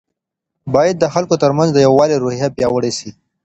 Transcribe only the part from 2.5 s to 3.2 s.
پیاوړې سي.